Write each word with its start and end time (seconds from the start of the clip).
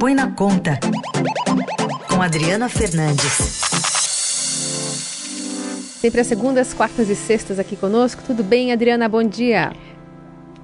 Põe 0.00 0.14
na 0.14 0.34
Conta, 0.34 0.80
com 2.08 2.22
Adriana 2.22 2.70
Fernandes. 2.70 3.60
Sempre 6.00 6.22
às 6.22 6.26
segundas, 6.26 6.72
quartas 6.72 7.10
e 7.10 7.14
sextas 7.14 7.58
aqui 7.58 7.76
conosco. 7.76 8.22
Tudo 8.26 8.42
bem, 8.42 8.72
Adriana? 8.72 9.10
Bom 9.10 9.22
dia. 9.22 9.70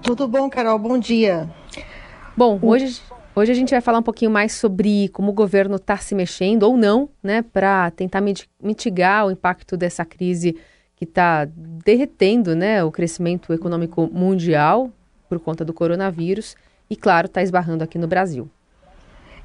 Tudo 0.00 0.26
bom, 0.26 0.48
Carol? 0.48 0.78
Bom 0.78 0.96
dia. 0.96 1.50
Bom, 2.34 2.58
hoje, 2.62 3.02
hoje 3.34 3.52
a 3.52 3.54
gente 3.54 3.72
vai 3.72 3.82
falar 3.82 3.98
um 3.98 4.02
pouquinho 4.02 4.30
mais 4.30 4.52
sobre 4.52 5.10
como 5.10 5.32
o 5.32 5.34
governo 5.34 5.76
está 5.76 5.98
se 5.98 6.14
mexendo 6.14 6.62
ou 6.62 6.74
não, 6.74 7.06
né, 7.22 7.42
para 7.42 7.90
tentar 7.90 8.22
mitigar 8.58 9.26
o 9.26 9.30
impacto 9.30 9.76
dessa 9.76 10.02
crise 10.02 10.56
que 10.96 11.04
está 11.04 11.46
derretendo 11.84 12.56
né, 12.56 12.82
o 12.82 12.90
crescimento 12.90 13.52
econômico 13.52 14.08
mundial 14.10 14.90
por 15.28 15.38
conta 15.38 15.62
do 15.62 15.74
coronavírus 15.74 16.56
e, 16.88 16.96
claro, 16.96 17.26
está 17.26 17.42
esbarrando 17.42 17.84
aqui 17.84 17.98
no 17.98 18.08
Brasil. 18.08 18.50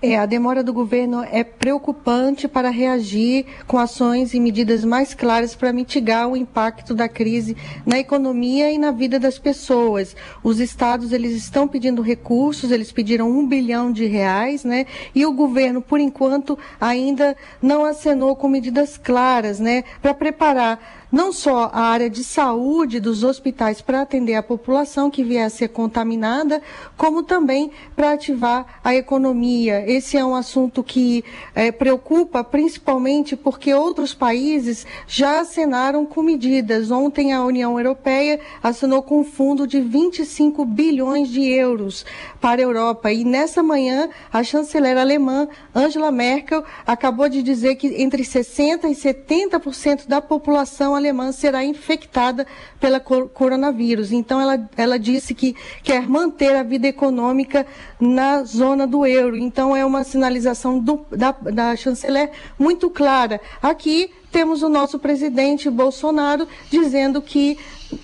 É, 0.03 0.17
a 0.17 0.25
demora 0.25 0.63
do 0.63 0.73
governo 0.73 1.23
é 1.31 1.43
preocupante 1.43 2.47
para 2.47 2.71
reagir 2.71 3.45
com 3.67 3.77
ações 3.77 4.33
e 4.33 4.39
medidas 4.39 4.83
mais 4.83 5.13
claras 5.13 5.53
para 5.53 5.71
mitigar 5.71 6.27
o 6.27 6.35
impacto 6.35 6.95
da 6.95 7.07
crise 7.07 7.55
na 7.85 7.99
economia 7.99 8.71
e 8.71 8.79
na 8.79 8.89
vida 8.89 9.19
das 9.19 9.37
pessoas. 9.37 10.15
Os 10.43 10.59
estados 10.59 11.11
eles 11.11 11.33
estão 11.33 11.67
pedindo 11.67 12.01
recursos, 12.01 12.71
eles 12.71 12.91
pediram 12.91 13.29
um 13.29 13.47
bilhão 13.47 13.91
de 13.91 14.07
reais, 14.07 14.63
né? 14.63 14.87
E 15.13 15.23
o 15.23 15.33
governo, 15.33 15.83
por 15.83 15.99
enquanto, 15.99 16.57
ainda 16.79 17.37
não 17.61 17.85
acenou 17.85 18.35
com 18.35 18.49
medidas 18.49 18.97
claras, 18.97 19.59
né? 19.59 19.83
Para 20.01 20.15
preparar 20.15 20.79
não 21.11 21.33
só 21.33 21.69
a 21.73 21.81
área 21.81 22.09
de 22.09 22.23
saúde 22.23 22.99
dos 22.99 23.23
hospitais 23.23 23.81
para 23.81 24.01
atender 24.01 24.35
a 24.35 24.41
população 24.41 25.11
que 25.11 25.23
vier 25.23 25.45
a 25.45 25.49
ser 25.49 25.67
contaminada, 25.67 26.61
como 26.95 27.21
também 27.21 27.71
para 27.95 28.13
ativar 28.13 28.79
a 28.83 28.95
economia. 28.95 29.90
Esse 29.91 30.17
é 30.17 30.23
um 30.23 30.33
assunto 30.33 30.81
que 30.83 31.23
é, 31.53 31.71
preocupa 31.71 32.43
principalmente 32.43 33.35
porque 33.35 33.73
outros 33.73 34.13
países 34.13 34.87
já 35.05 35.41
assinaram 35.41 36.05
com 36.05 36.21
medidas. 36.21 36.91
Ontem 36.91 37.33
a 37.33 37.43
União 37.43 37.77
Europeia 37.77 38.39
assinou 38.63 39.03
com 39.03 39.19
um 39.19 39.23
fundo 39.23 39.67
de 39.67 39.81
25 39.81 40.63
bilhões 40.65 41.29
de 41.29 41.41
euros 41.45 42.05
para 42.39 42.61
a 42.61 42.63
Europa. 42.63 43.11
E 43.11 43.25
nessa 43.25 43.61
manhã, 43.61 44.09
a 44.31 44.43
chanceler 44.43 44.97
alemã 44.97 45.47
Angela 45.75 46.11
Merkel 46.11 46.63
acabou 46.85 47.27
de 47.27 47.43
dizer 47.43 47.75
que 47.75 48.01
entre 48.01 48.23
60% 48.23 48.85
e 48.85 48.95
70% 48.95 50.07
da 50.07 50.21
população 50.21 50.95
alemã 50.95 51.31
será 51.31 51.63
infectada 51.63 52.47
pela 52.79 52.99
coronavírus. 52.99 54.11
Então, 54.11 54.39
ela, 54.39 54.69
ela 54.77 54.97
disse 54.97 55.33
que 55.33 55.55
quer 55.83 56.07
manter 56.07 56.55
a 56.55 56.63
vida 56.63 56.87
econômica 56.87 57.65
na 57.99 58.43
zona 58.43 58.87
do 58.87 59.05
euro. 59.05 59.35
Então, 59.37 59.75
é 59.75 59.80
uma 59.85 60.03
sinalização 60.03 60.79
do, 60.79 61.05
da, 61.11 61.31
da 61.31 61.75
chanceler 61.75 62.31
muito 62.57 62.89
clara. 62.89 63.39
Aqui 63.61 64.11
temos 64.31 64.63
o 64.63 64.69
nosso 64.69 64.97
presidente 64.99 65.69
Bolsonaro 65.69 66.47
dizendo 66.69 67.21
que 67.21 67.57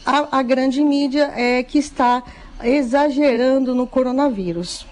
a, 0.06 0.40
a 0.40 0.44
grande 0.44 0.84
mídia 0.84 1.32
é 1.36 1.64
que 1.64 1.78
está 1.78 2.24
exagerando 2.64 3.74
no 3.74 3.88
coronavírus. 3.88 4.86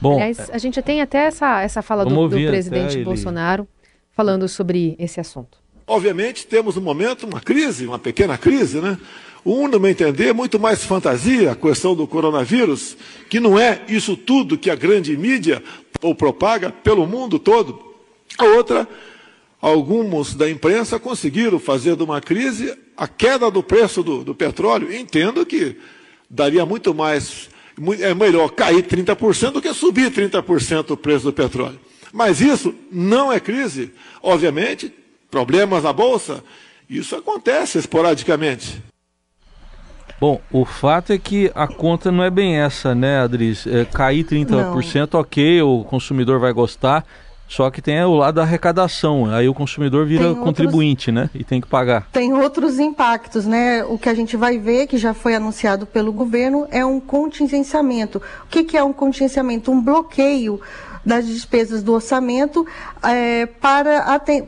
Bom, 0.00 0.14
Aliás, 0.14 0.50
a 0.50 0.58
gente 0.58 0.80
tem 0.82 1.00
até 1.00 1.26
essa, 1.26 1.62
essa 1.62 1.82
fala 1.82 2.04
do, 2.04 2.28
do 2.28 2.36
presidente 2.36 3.02
Bolsonaro 3.02 3.66
falando 4.12 4.48
sobre 4.48 4.94
esse 4.98 5.20
assunto. 5.20 5.58
Obviamente, 5.86 6.46
temos 6.46 6.74
no 6.74 6.80
momento 6.82 7.26
uma 7.26 7.40
crise, 7.40 7.86
uma 7.86 7.98
pequena 7.98 8.36
crise, 8.36 8.80
né? 8.80 8.98
Um, 9.44 9.68
no 9.68 9.78
meu 9.78 9.88
entender, 9.88 10.34
muito 10.34 10.58
mais 10.58 10.84
fantasia 10.84 11.52
a 11.52 11.54
questão 11.54 11.94
do 11.94 12.04
coronavírus, 12.08 12.96
que 13.30 13.38
não 13.38 13.56
é 13.56 13.80
isso 13.86 14.16
tudo 14.16 14.58
que 14.58 14.68
a 14.68 14.74
grande 14.74 15.16
mídia 15.16 15.62
ou 16.02 16.12
propaga 16.12 16.70
pelo 16.70 17.06
mundo 17.06 17.38
todo. 17.38 17.94
A 18.36 18.44
outra, 18.44 18.88
alguns 19.60 20.34
da 20.34 20.50
imprensa 20.50 20.98
conseguiram 20.98 21.60
fazer 21.60 21.94
de 21.94 22.02
uma 22.02 22.20
crise 22.20 22.76
a 22.96 23.06
queda 23.06 23.48
do 23.48 23.62
preço 23.62 24.02
do, 24.02 24.24
do 24.24 24.34
petróleo. 24.34 24.92
Entendo 24.92 25.46
que 25.46 25.76
daria 26.28 26.66
muito 26.66 26.92
mais, 26.92 27.48
é 28.00 28.12
melhor 28.12 28.48
cair 28.50 28.82
30% 28.82 29.52
do 29.52 29.62
que 29.62 29.72
subir 29.72 30.10
30% 30.10 30.90
o 30.90 30.96
preço 30.96 31.26
do 31.26 31.32
petróleo. 31.32 31.78
Mas 32.12 32.40
isso 32.40 32.74
não 32.90 33.32
é 33.32 33.38
crise. 33.38 33.92
Obviamente, 34.20 34.92
problemas 35.36 35.82
na 35.82 35.92
bolsa, 35.92 36.42
isso 36.88 37.14
acontece 37.14 37.76
esporadicamente. 37.76 38.82
Bom, 40.18 40.40
o 40.50 40.64
fato 40.64 41.12
é 41.12 41.18
que 41.18 41.52
a 41.54 41.68
conta 41.68 42.10
não 42.10 42.24
é 42.24 42.30
bem 42.30 42.56
essa, 42.56 42.94
né, 42.94 43.20
Adris? 43.20 43.66
É, 43.66 43.84
cair 43.84 44.24
30%, 44.24 45.12
não. 45.12 45.20
ok, 45.20 45.60
o 45.60 45.84
consumidor 45.84 46.40
vai 46.40 46.54
gostar, 46.54 47.04
só 47.46 47.70
que 47.70 47.82
tem 47.82 48.02
o 48.02 48.14
lado 48.14 48.36
da 48.36 48.42
arrecadação, 48.42 49.30
aí 49.30 49.46
o 49.46 49.52
consumidor 49.52 50.06
vira 50.06 50.24
tem 50.24 50.34
contribuinte, 50.36 51.10
outros, 51.10 51.30
né? 51.34 51.38
E 51.38 51.44
tem 51.44 51.60
que 51.60 51.68
pagar. 51.68 52.08
Tem 52.10 52.32
outros 52.32 52.78
impactos, 52.78 53.44
né? 53.44 53.84
O 53.84 53.98
que 53.98 54.08
a 54.08 54.14
gente 54.14 54.38
vai 54.38 54.56
ver, 54.56 54.86
que 54.86 54.96
já 54.96 55.12
foi 55.12 55.34
anunciado 55.34 55.84
pelo 55.84 56.14
governo, 56.14 56.66
é 56.70 56.82
um 56.82 56.98
contingenciamento. 56.98 58.22
O 58.44 58.46
que, 58.48 58.64
que 58.64 58.74
é 58.74 58.82
um 58.82 58.92
contingenciamento? 58.94 59.70
Um 59.70 59.82
bloqueio 59.82 60.62
das 61.06 61.24
despesas 61.24 61.84
do 61.84 61.92
orçamento 61.92 62.66
é, 63.00 63.46
para 63.46 64.04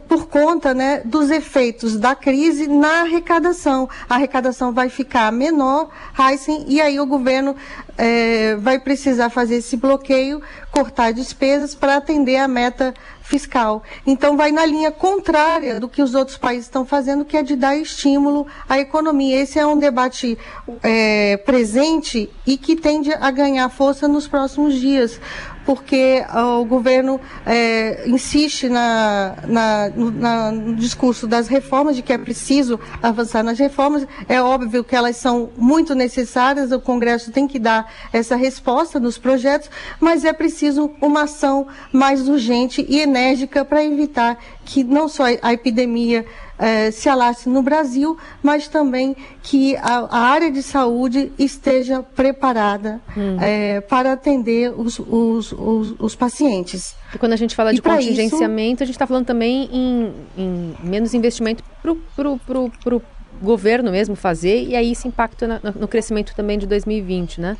por 0.08 0.26
conta 0.26 0.74
né, 0.74 1.00
dos 1.04 1.30
efeitos 1.30 1.96
da 1.96 2.16
crise 2.16 2.66
na 2.66 3.02
arrecadação. 3.02 3.88
A 4.10 4.16
arrecadação 4.16 4.72
vai 4.72 4.88
ficar 4.88 5.30
menor, 5.30 5.88
Heisen, 6.18 6.64
e 6.66 6.80
aí 6.80 6.98
o 6.98 7.06
governo 7.06 7.54
é, 7.96 8.56
vai 8.56 8.80
precisar 8.80 9.30
fazer 9.30 9.56
esse 9.56 9.76
bloqueio, 9.76 10.42
cortar 10.72 11.12
despesas 11.12 11.76
para 11.76 11.96
atender 11.96 12.36
a 12.36 12.48
meta 12.48 12.92
fiscal. 13.28 13.82
Então, 14.06 14.38
vai 14.38 14.50
na 14.50 14.64
linha 14.64 14.90
contrária 14.90 15.78
do 15.78 15.86
que 15.86 16.02
os 16.02 16.14
outros 16.14 16.38
países 16.38 16.64
estão 16.64 16.86
fazendo, 16.86 17.26
que 17.26 17.36
é 17.36 17.42
de 17.42 17.56
dar 17.56 17.76
estímulo 17.76 18.46
à 18.66 18.78
economia. 18.78 19.38
Esse 19.38 19.58
é 19.58 19.66
um 19.66 19.76
debate 19.76 20.38
é, 20.82 21.36
presente 21.36 22.30
e 22.46 22.56
que 22.56 22.74
tende 22.74 23.12
a 23.12 23.30
ganhar 23.30 23.68
força 23.68 24.08
nos 24.08 24.26
próximos 24.26 24.74
dias 24.74 25.20
porque 25.68 26.24
o 26.34 26.64
governo 26.64 27.20
é, 27.44 28.08
insiste 28.08 28.70
na, 28.70 29.34
na, 29.46 29.90
na, 29.90 30.50
no 30.50 30.74
discurso 30.74 31.26
das 31.26 31.46
reformas, 31.46 31.94
de 31.94 32.00
que 32.00 32.10
é 32.10 32.16
preciso 32.16 32.80
avançar 33.02 33.42
nas 33.42 33.58
reformas. 33.58 34.06
É 34.26 34.40
óbvio 34.40 34.82
que 34.82 34.96
elas 34.96 35.18
são 35.18 35.50
muito 35.58 35.94
necessárias, 35.94 36.72
o 36.72 36.80
Congresso 36.80 37.30
tem 37.30 37.46
que 37.46 37.58
dar 37.58 37.92
essa 38.14 38.34
resposta 38.34 38.98
nos 38.98 39.18
projetos, 39.18 39.70
mas 40.00 40.24
é 40.24 40.32
preciso 40.32 40.90
uma 41.02 41.24
ação 41.24 41.66
mais 41.92 42.26
urgente 42.30 42.86
e 42.88 43.00
enérgica 43.00 43.62
para 43.62 43.84
evitar 43.84 44.38
que 44.64 44.82
não 44.82 45.06
só 45.06 45.24
a 45.42 45.52
epidemia 45.52 46.24
eh, 46.58 46.90
se 46.90 47.08
alastre 47.08 47.50
no 47.50 47.62
Brasil, 47.62 48.16
mas 48.42 48.68
também 48.68 49.16
que 49.42 49.76
a, 49.76 50.06
a 50.10 50.18
área 50.18 50.50
de 50.50 50.62
saúde 50.62 51.32
esteja 51.38 52.02
preparada 52.02 53.00
uhum. 53.16 53.36
eh, 53.40 53.80
para 53.82 54.12
atender 54.12 54.72
os, 54.76 54.98
os, 54.98 55.52
os, 55.52 55.94
os, 55.98 56.14
pacientes. 56.14 56.94
E 57.14 57.18
quando 57.18 57.32
a 57.32 57.36
gente 57.36 57.54
fala 57.54 57.72
de 57.72 57.80
contingenciamento, 57.80 58.74
isso... 58.74 58.82
a 58.82 58.86
gente 58.86 58.94
está 58.96 59.06
falando 59.06 59.26
também 59.26 59.68
em, 59.72 60.12
em 60.36 60.76
menos 60.82 61.14
investimento 61.14 61.62
para 61.82 62.28
o 62.28 63.02
governo 63.40 63.90
mesmo 63.90 64.16
fazer, 64.16 64.64
e 64.64 64.74
aí 64.74 64.90
isso 64.90 65.06
impacta 65.06 65.46
na, 65.46 65.60
no 65.72 65.86
crescimento 65.86 66.34
também 66.34 66.58
de 66.58 66.66
2020, 66.66 67.40
né? 67.40 67.56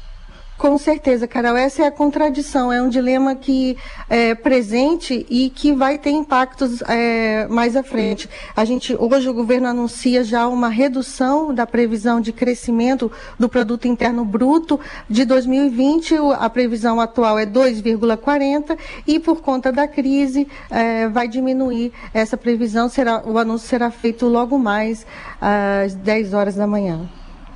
Com 0.59 0.77
certeza, 0.77 1.29
Carol. 1.29 1.57
Essa 1.57 1.85
é 1.85 1.87
a 1.87 1.91
contradição. 1.93 2.73
É 2.73 2.83
um 2.83 2.89
dilema 2.89 3.37
que 3.37 3.79
é 4.11 4.35
presente 4.35 5.25
e 5.31 5.51
que 5.51 5.73
vai 5.73 5.99
ter 5.99 6.11
impactos 6.11 6.83
é, 6.83 7.47
mais 7.47 7.77
à 7.77 7.85
frente. 7.85 8.29
A 8.57 8.65
gente 8.65 8.93
hoje 8.99 9.29
o 9.29 9.33
governo 9.33 9.69
anuncia 9.69 10.25
já 10.25 10.49
uma 10.49 10.69
redução 10.69 11.55
da 11.55 11.65
previsão 11.65 12.21
de 12.21 12.33
crescimento 12.33 13.11
do 13.39 13.49
produto 13.49 13.87
interno 13.87 14.25
bruto 14.25 14.81
de 15.09 15.25
2020. 15.25 16.17
A 16.37 16.51
previsão 16.51 17.01
atual 17.01 17.39
é 17.39 17.47
2,40 17.47 18.77
e 19.07 19.21
por 19.21 19.41
conta 19.41 19.71
da 19.71 19.87
crise 19.87 20.49
é, 20.69 21.09
vai 21.09 21.29
diminuir 21.29 21.93
essa 22.13 22.37
previsão. 22.37 22.89
Será 22.89 23.23
o 23.25 23.39
anúncio 23.39 23.69
será 23.69 23.93
feito 23.93 24.27
logo 24.27 24.59
mais 24.59 25.07
às 25.41 25.95
10 25.95 26.35
horas 26.35 26.57
da 26.57 26.67
manhã. 26.67 27.09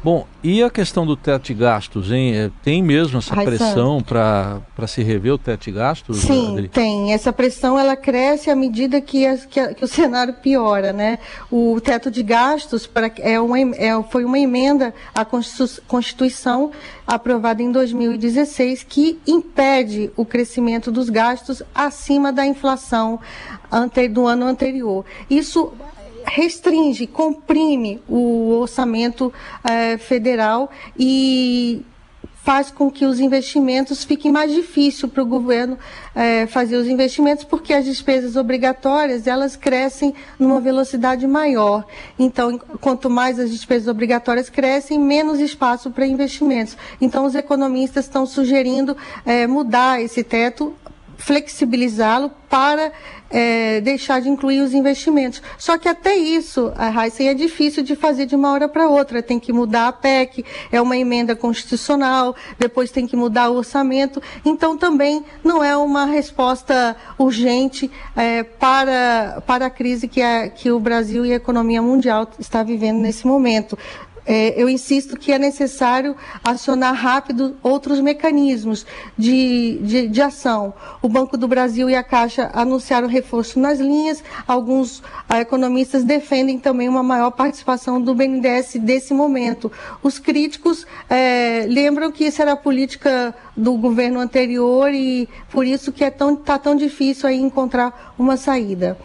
Bom, 0.04 0.26
e 0.42 0.60
a 0.64 0.68
questão 0.68 1.06
do 1.06 1.16
teto 1.16 1.44
de 1.44 1.54
gastos, 1.54 2.10
hein? 2.10 2.34
É, 2.34 2.50
tem 2.64 2.82
mesmo 2.82 3.18
essa 3.18 3.36
pressão 3.36 4.02
para 4.02 4.86
se 4.88 5.00
rever 5.00 5.34
o 5.34 5.38
teto 5.38 5.62
de 5.62 5.70
gastos? 5.70 6.22
Sim, 6.22 6.54
Adri? 6.54 6.68
tem. 6.68 7.12
Essa 7.12 7.32
pressão 7.32 7.78
ela 7.78 7.94
cresce 7.94 8.50
à 8.50 8.56
medida 8.56 9.00
que, 9.00 9.24
a, 9.24 9.36
que, 9.36 9.60
a, 9.60 9.72
que, 9.72 9.84
o 9.84 9.86
cenário 9.88 10.34
piora, 10.34 10.92
né? 10.92 11.20
O 11.48 11.80
teto 11.80 12.10
de 12.10 12.20
gastos 12.24 12.84
para, 12.84 13.12
é 13.18 13.38
uma, 13.38 13.60
é, 13.60 14.02
foi 14.10 14.24
uma 14.24 14.40
emenda 14.40 14.92
à 15.14 15.24
Constituição 15.24 16.72
aprovada 17.06 17.62
em 17.62 17.70
2016 17.70 18.82
que 18.82 19.20
impede 19.24 20.10
o 20.16 20.24
crescimento 20.24 20.90
dos 20.90 21.08
gastos 21.08 21.62
acima 21.72 22.32
da 22.32 22.44
inflação 22.44 23.20
ante, 23.70 24.08
do 24.08 24.26
ano 24.26 24.46
anterior. 24.46 25.04
Isso 25.30 25.72
restringe, 26.26 27.06
comprime 27.06 28.00
o 28.08 28.58
orçamento 28.60 29.32
eh, 29.64 29.96
federal 29.98 30.70
e 30.98 31.84
faz 32.42 32.70
com 32.70 32.90
que 32.90 33.06
os 33.06 33.20
investimentos 33.20 34.04
fiquem 34.04 34.32
mais 34.32 34.52
difícil 34.52 35.08
para 35.08 35.22
o 35.22 35.26
governo 35.26 35.78
é, 36.14 36.46
fazer 36.46 36.76
os 36.76 36.88
investimentos, 36.88 37.44
porque 37.44 37.72
as 37.72 37.84
despesas 37.84 38.34
obrigatórias 38.34 39.26
elas 39.28 39.54
crescem 39.54 40.12
numa 40.38 40.60
velocidade 40.60 41.26
maior. 41.26 41.84
Então, 42.18 42.58
quanto 42.80 43.08
mais 43.08 43.38
as 43.38 43.50
despesas 43.50 43.86
obrigatórias 43.86 44.50
crescem, 44.50 44.98
menos 44.98 45.38
espaço 45.38 45.90
para 45.90 46.04
investimentos. 46.04 46.76
Então, 47.00 47.24
os 47.24 47.36
economistas 47.36 48.06
estão 48.06 48.26
sugerindo 48.26 48.96
é, 49.24 49.46
mudar 49.46 50.02
esse 50.02 50.24
teto 50.24 50.74
flexibilizá-lo 51.24 52.30
para 52.48 52.92
é, 53.30 53.80
deixar 53.80 54.20
de 54.20 54.28
incluir 54.28 54.60
os 54.60 54.74
investimentos. 54.74 55.40
Só 55.56 55.78
que 55.78 55.88
até 55.88 56.14
isso, 56.14 56.72
a 56.76 57.04
Heisen, 57.04 57.28
é 57.28 57.34
difícil 57.34 57.82
de 57.82 57.96
fazer 57.96 58.26
de 58.26 58.36
uma 58.36 58.52
hora 58.52 58.68
para 58.68 58.88
outra. 58.88 59.22
Tem 59.22 59.40
que 59.40 59.52
mudar 59.52 59.88
a 59.88 59.92
PEC, 59.92 60.44
é 60.70 60.80
uma 60.80 60.96
emenda 60.96 61.34
constitucional, 61.34 62.36
depois 62.58 62.90
tem 62.90 63.06
que 63.06 63.16
mudar 63.16 63.48
o 63.48 63.56
orçamento. 63.56 64.20
Então 64.44 64.76
também 64.76 65.24
não 65.42 65.64
é 65.64 65.76
uma 65.76 66.04
resposta 66.04 66.94
urgente 67.18 67.90
é, 68.14 68.42
para, 68.42 69.42
para 69.46 69.66
a 69.66 69.70
crise 69.70 70.08
que, 70.08 70.20
a, 70.20 70.48
que 70.48 70.70
o 70.70 70.78
Brasil 70.78 71.24
e 71.24 71.32
a 71.32 71.36
economia 71.36 71.80
mundial 71.80 72.28
está 72.38 72.62
vivendo 72.62 72.98
nesse 72.98 73.26
momento 73.26 73.78
é, 74.24 74.60
eu 74.60 74.68
insisto 74.68 75.16
que 75.16 75.32
é 75.32 75.38
necessário 75.38 76.16
acionar 76.44 76.94
rápido 76.94 77.56
outros 77.62 78.00
mecanismos 78.00 78.86
de, 79.16 79.78
de, 79.82 80.08
de, 80.08 80.22
ação. 80.22 80.72
O 81.00 81.08
Banco 81.08 81.36
do 81.36 81.48
Brasil 81.48 81.90
e 81.90 81.94
a 81.94 82.02
Caixa 82.02 82.50
anunciaram 82.54 83.08
reforço 83.08 83.58
nas 83.58 83.80
linhas, 83.80 84.22
alguns 84.46 85.02
ah, 85.28 85.40
economistas 85.40 86.04
defendem 86.04 86.58
também 86.58 86.88
uma 86.88 87.02
maior 87.02 87.30
participação 87.30 88.00
do 88.00 88.14
BNDES 88.14 88.76
desse 88.80 89.12
momento. 89.12 89.70
Os 90.02 90.18
críticos 90.18 90.86
é, 91.10 91.66
lembram 91.68 92.12
que 92.12 92.24
isso 92.24 92.40
era 92.40 92.52
a 92.52 92.56
política 92.56 93.34
do 93.56 93.76
governo 93.76 94.20
anterior 94.20 94.92
e 94.92 95.28
por 95.50 95.66
isso 95.66 95.92
que 95.92 96.04
está 96.04 96.06
é 96.06 96.10
tão, 96.10 96.36
tá 96.36 96.58
tão 96.58 96.76
difícil 96.76 97.28
aí 97.28 97.40
encontrar 97.40 98.14
uma 98.18 98.36
saída. 98.36 98.96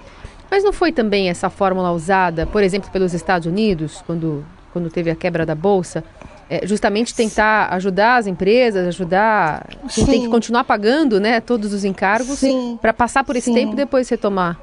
Mas 0.50 0.64
não 0.64 0.72
foi 0.72 0.92
também 0.92 1.30
essa 1.30 1.50
fórmula 1.50 1.92
usada, 1.92 2.46
por 2.46 2.64
exemplo, 2.64 2.90
pelos 2.92 3.14
Estados 3.14 3.48
Unidos, 3.48 4.02
quando 4.06 4.46
quando 4.74 4.90
teve 4.90 5.10
a 5.10 5.16
quebra 5.16 5.46
da 5.46 5.56
bolsa, 5.56 6.04
é 6.50 6.66
justamente 6.66 7.14
tentar 7.14 7.74
ajudar 7.74 8.18
as 8.18 8.28
empresas, 8.28 8.88
ajudar 8.88 9.68
quem 9.94 10.06
Sim. 10.06 10.12
tem 10.12 10.22
que 10.22 10.30
continuar 10.30 10.64
pagando, 10.64 11.20
né, 11.20 11.42
todos 11.42 11.74
os 11.74 11.84
encargos 11.84 12.42
para 12.82 12.94
passar 12.94 13.24
por 13.24 13.36
esse 13.36 13.46
Sim. 13.46 13.54
tempo 13.54 13.74
e 13.74 13.76
depois 13.76 14.08
retomar. 14.08 14.60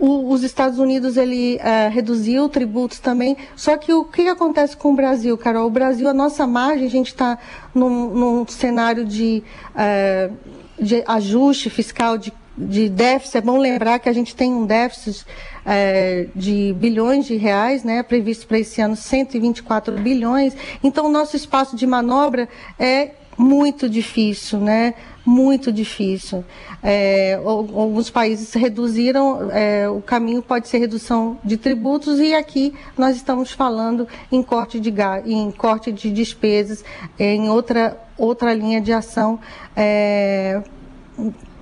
O, 0.00 0.32
os 0.32 0.42
Estados 0.42 0.78
Unidos 0.78 1.16
ele 1.16 1.56
uh, 1.56 1.90
reduziu 1.90 2.48
tributos 2.48 3.00
também. 3.00 3.36
Só 3.56 3.76
que 3.76 3.92
o 3.92 4.04
que 4.04 4.28
acontece 4.28 4.76
com 4.76 4.92
o 4.92 4.94
Brasil, 4.94 5.36
Carol? 5.36 5.66
O 5.66 5.70
Brasil, 5.70 6.08
a 6.08 6.14
nossa 6.14 6.46
margem, 6.46 6.86
a 6.86 6.90
gente 6.90 7.08
está 7.08 7.36
num, 7.74 8.10
num, 8.10 8.46
cenário 8.46 9.04
de, 9.04 9.42
uh, 9.74 10.34
de 10.80 11.02
ajuste 11.06 11.68
fiscal, 11.68 12.16
de 12.16 12.32
de 12.58 12.88
déficit, 12.88 13.38
é 13.38 13.40
bom 13.40 13.56
lembrar 13.56 13.98
que 13.98 14.08
a 14.08 14.12
gente 14.12 14.34
tem 14.34 14.52
um 14.52 14.66
déficit 14.66 15.24
é, 15.64 16.26
de 16.34 16.74
bilhões 16.78 17.26
de 17.26 17.36
reais, 17.36 17.84
né, 17.84 18.02
previsto 18.02 18.46
para 18.46 18.58
esse 18.58 18.80
ano 18.80 18.96
124 18.96 19.94
bilhões. 19.98 20.54
Então, 20.82 21.06
o 21.06 21.08
nosso 21.08 21.36
espaço 21.36 21.76
de 21.76 21.86
manobra 21.86 22.48
é 22.78 23.12
muito 23.38 23.88
difícil, 23.88 24.58
né? 24.58 24.94
Muito 25.24 25.70
difícil. 25.70 26.44
É, 26.82 27.34
alguns 27.44 28.10
países 28.10 28.52
reduziram, 28.52 29.48
é, 29.52 29.88
o 29.88 30.00
caminho 30.00 30.42
pode 30.42 30.66
ser 30.66 30.78
redução 30.78 31.38
de 31.44 31.56
tributos 31.56 32.18
e 32.18 32.34
aqui 32.34 32.74
nós 32.96 33.14
estamos 33.14 33.52
falando 33.52 34.08
em 34.32 34.42
corte 34.42 34.80
de, 34.80 34.92
em 35.24 35.52
corte 35.52 35.92
de 35.92 36.10
despesas, 36.10 36.84
em 37.16 37.48
outra, 37.48 37.96
outra 38.16 38.52
linha 38.52 38.80
de 38.80 38.92
ação. 38.92 39.38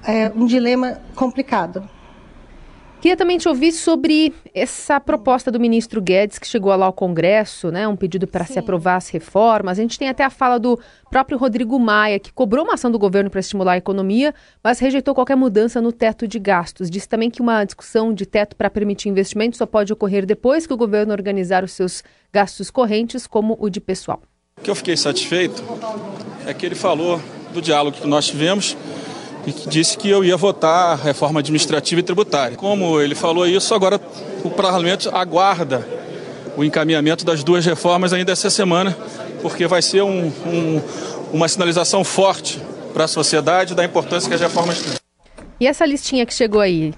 É, 0.07 0.31
um 0.35 0.47
dilema 0.47 1.01
complicado. 1.15 1.89
Queria 3.01 3.17
também 3.17 3.37
te 3.37 3.49
ouvir 3.49 3.73
sobre 3.73 4.35
essa 4.55 4.99
proposta 4.99 5.51
do 5.51 5.61
ministro 5.61 6.01
Guedes 6.01 6.39
que 6.39 6.47
chegou 6.47 6.75
lá 6.75 6.87
ao 6.87 6.93
Congresso, 6.93 7.71
né? 7.71 7.87
Um 7.87 7.95
pedido 7.95 8.27
para 8.27 8.45
se 8.47 8.59
aprovar 8.59 8.97
as 8.97 9.09
reformas. 9.11 9.79
A 9.79 9.83
gente 9.83 9.99
tem 9.99 10.09
até 10.09 10.25
a 10.25 10.31
fala 10.31 10.59
do 10.59 10.81
próprio 11.11 11.37
Rodrigo 11.37 11.79
Maia, 11.79 12.19
que 12.19 12.33
cobrou 12.33 12.65
uma 12.65 12.75
ação 12.75 12.91
do 12.91 12.99
governo 12.99 13.29
para 13.29 13.41
estimular 13.41 13.73
a 13.73 13.77
economia, 13.77 14.35
mas 14.65 14.79
rejeitou 14.79 15.15
qualquer 15.15 15.37
mudança 15.37 15.81
no 15.81 15.93
teto 15.93 16.27
de 16.27 16.39
gastos. 16.39 16.89
Disse 16.89 17.09
também 17.09 17.31
que 17.31 17.43
uma 17.43 17.65
discussão 17.65 18.15
de 18.15 18.25
teto 18.25 18.57
para 18.57 18.71
permitir 18.71 19.09
investimentos 19.09 19.59
só 19.59 19.67
pode 19.67 19.93
ocorrer 19.93 20.25
depois 20.25 20.67
que 20.67 20.73
o 20.73 20.77
governo 20.77 21.13
organizar 21.13 21.63
os 21.63 21.73
seus 21.73 22.03
gastos 22.33 22.71
correntes, 22.71 23.27
como 23.27 23.57
o 23.61 23.69
de 23.69 23.81
pessoal. 23.81 24.23
O 24.59 24.63
que 24.63 24.71
eu 24.71 24.75
fiquei 24.75 24.97
satisfeito 24.97 25.63
é 26.47 26.55
que 26.55 26.65
ele 26.65 26.75
falou 26.75 27.21
do 27.53 27.61
diálogo 27.61 27.99
que 27.99 28.07
nós 28.07 28.27
tivemos 28.27 28.77
e 29.47 29.53
que 29.53 29.69
disse 29.69 29.97
que 29.97 30.09
eu 30.09 30.25
ia 30.25 30.37
votar 30.37 30.93
a 30.93 30.95
reforma 30.97 31.41
administrativa 31.41 32.01
e 32.01 32.03
tributária. 32.03 32.57
Como 32.57 33.01
ele 33.01 33.15
falou 33.15 33.47
isso, 33.47 33.75
agora 33.75 34.01
o 34.45 34.51
parlamento 34.51 35.09
aguarda 35.15 35.87
o 36.57 36.65
encaminhamento 36.65 37.25
das 37.25 37.45
duas 37.45 37.65
reformas 37.65 38.13
ainda 38.13 38.33
essa 38.33 38.51
semana, 38.51 38.97
porque 39.43 39.67
vai 39.67 39.83
ser 39.83 40.03
um, 40.03 40.27
um, 40.47 40.83
uma 41.33 41.49
sinalização 41.49 42.03
forte 42.03 42.61
para 42.93 43.05
a 43.05 43.09
sociedade 43.09 43.75
da 43.75 43.85
importância 43.85 44.29
que 44.29 44.35
as 44.35 44.41
reformas 44.41 44.81
têm. 44.81 44.95
E 45.61 45.67
essa 45.67 45.87
listinha 45.87 46.27
que 46.27 46.35
chegou 46.35 46.61
aí, 46.61 46.93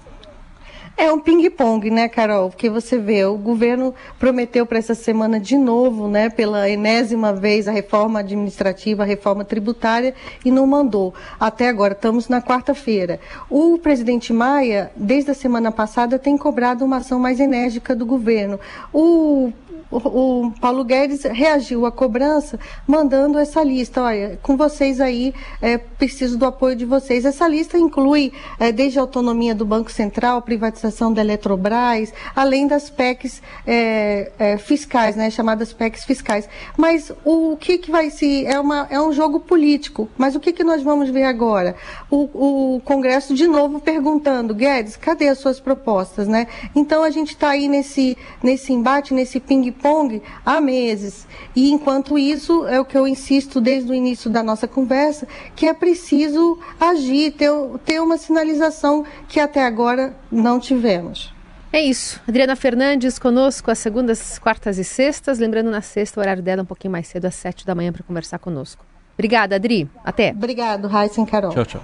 é 0.99 1.13
um 1.13 1.19
ping-pong, 1.19 1.89
né, 1.89 2.09
Carol? 2.09 2.49
Porque 2.49 2.69
você 2.69 2.97
vê, 2.97 3.23
o 3.23 3.37
governo 3.37 3.95
prometeu 4.19 4.65
para 4.65 4.77
essa 4.77 4.93
semana 4.93 5.39
de 5.39 5.57
novo, 5.57 6.09
né, 6.09 6.29
pela 6.29 6.69
enésima 6.69 7.31
vez, 7.31 7.69
a 7.69 7.71
reforma 7.71 8.19
administrativa, 8.19 9.03
a 9.03 9.05
reforma 9.05 9.45
tributária 9.45 10.13
e 10.43 10.51
não 10.51 10.67
mandou. 10.67 11.13
Até 11.39 11.69
agora, 11.69 11.93
estamos 11.93 12.27
na 12.27 12.41
quarta-feira. 12.41 13.17
O 13.49 13.77
presidente 13.77 14.33
Maia, 14.33 14.91
desde 14.93 15.31
a 15.31 15.33
semana 15.33 15.71
passada, 15.71 16.19
tem 16.19 16.37
cobrado 16.37 16.83
uma 16.83 16.97
ação 16.97 17.17
mais 17.17 17.39
enérgica 17.39 17.95
do 17.95 18.05
governo. 18.05 18.59
O 18.93 19.53
o, 19.91 20.51
Paulo 20.61 20.83
Guedes 20.83 21.23
reagiu 21.23 21.85
à 21.85 21.91
cobrança 21.91 22.59
mandando 22.87 23.39
essa 23.39 23.63
lista. 23.63 24.03
Olha, 24.03 24.39
com 24.41 24.55
vocês 24.55 25.01
aí, 25.01 25.33
é, 25.61 25.77
preciso 25.77 26.37
do 26.37 26.45
apoio 26.45 26.75
de 26.75 26.85
vocês. 26.85 27.25
Essa 27.25 27.47
lista 27.47 27.77
inclui 27.77 28.31
é, 28.59 28.71
desde 28.71 28.99
a 28.99 29.01
autonomia 29.01 29.55
do 29.55 29.65
Banco 29.65 29.91
Central, 29.91 30.41
privatização 30.41 31.11
da 31.11 31.21
Eletrobras, 31.21 32.13
além 32.35 32.67
das 32.67 32.89
PECs 32.89 33.41
é, 33.65 34.31
é, 34.37 34.57
fiscais, 34.57 35.15
né, 35.15 35.29
chamadas 35.31 35.73
PECs 35.73 36.05
fiscais. 36.05 36.47
Mas 36.77 37.11
o, 37.25 37.53
o 37.53 37.57
que, 37.57 37.77
que 37.79 37.89
vai 37.89 38.09
se. 38.09 38.45
É, 38.45 38.59
uma, 38.59 38.87
é 38.89 39.01
um 39.01 39.11
jogo 39.11 39.39
político. 39.39 40.07
Mas 40.17 40.35
o 40.35 40.39
que, 40.39 40.53
que 40.53 40.63
nós 40.63 40.83
vamos 40.83 41.09
ver 41.09 41.23
agora? 41.23 41.75
O, 42.11 42.75
o 42.75 42.81
Congresso 42.81 43.33
de 43.33 43.47
novo 43.47 43.79
perguntando, 43.79 44.53
Guedes, 44.53 44.95
cadê 44.95 45.27
as 45.27 45.39
suas 45.39 45.59
propostas? 45.59 46.27
Né? 46.27 46.47
Então 46.75 47.03
a 47.03 47.09
gente 47.09 47.29
está 47.29 47.49
aí 47.49 47.67
nesse, 47.67 48.17
nesse 48.43 48.71
embate, 48.71 49.13
nesse 49.13 49.39
ping 49.39 49.78
ping-pong 49.79 50.21
há 50.45 50.59
meses. 50.61 51.27
E 51.55 51.71
enquanto 51.71 52.17
isso, 52.17 52.67
é 52.67 52.79
o 52.79 52.85
que 52.85 52.97
eu 52.97 53.07
insisto 53.07 53.59
desde 53.61 53.89
o 53.91 53.93
início 53.93 54.29
da 54.29 54.43
nossa 54.43 54.67
conversa, 54.67 55.27
que 55.55 55.65
é 55.65 55.73
preciso 55.73 56.59
agir, 56.79 57.31
ter, 57.31 57.49
ter 57.85 57.99
uma 58.01 58.17
sinalização 58.17 59.05
que 59.27 59.39
até 59.39 59.65
agora 59.65 60.15
não 60.31 60.59
tivemos. 60.59 61.33
É 61.71 61.81
isso. 61.81 62.19
Adriana 62.27 62.55
Fernandes 62.55 63.19
conosco 63.19 63.69
às 63.69 63.77
segundas, 63.79 64.39
quartas 64.39 64.77
e 64.77 64.83
sextas. 64.83 65.37
Lembrando, 65.37 65.69
na 65.69 65.81
sexta, 65.81 66.19
o 66.19 66.23
horário 66.23 66.41
dela 66.41 66.61
é 66.61 66.63
um 66.63 66.65
pouquinho 66.65 66.91
mais 66.91 67.07
cedo, 67.07 67.25
às 67.25 67.35
sete 67.35 67.65
da 67.65 67.75
manhã, 67.75 67.91
para 67.91 68.03
conversar 68.03 68.39
conosco. 68.39 68.83
Obrigada, 69.13 69.55
Adri. 69.55 69.87
Até. 70.03 70.31
Obrigado, 70.31 70.87
Raíssa 70.87 71.21
e 71.21 71.25
Carol. 71.25 71.51
Tchau, 71.51 71.65
tchau. 71.65 71.83